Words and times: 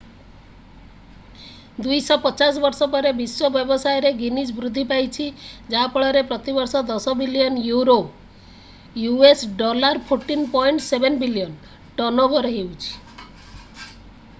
250 0.13 2.55
ବର୍ଷ 2.63 2.87
ପରେ 2.95 3.11
ବିଶ୍ୱ 3.19 3.51
ବ୍ୟବସାୟରେ 3.57 4.13
ଗିନିଜ୍ 4.21 4.53
ବୃଦ୍ଧି 4.61 4.85
ପାଇଛି 4.93 5.27
ଯାହା 5.75 5.91
ଫଳରେ 5.99 6.25
ପ୍ରତି 6.33 6.57
ବର୍ଷ 6.57 6.81
10 6.93 7.15
billion 7.21 7.61
euro 7.69 7.99
us$14.7 9.05 11.23
billion 11.25 11.55
turn 12.03 12.27
over 12.31 12.53
ହେଉଛି। 12.59 12.93